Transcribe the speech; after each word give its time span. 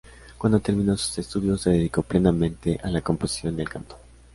Cuando 0.39 0.59
terminó 0.59 0.97
sus 0.97 1.19
estudios, 1.19 1.61
se 1.61 1.69
dedicó 1.69 2.01
plenamente 2.01 2.79
a 2.83 2.89
la 2.89 3.01
composición 3.01 3.55
y 3.59 3.61
al 3.61 3.69
canto. 3.69 3.99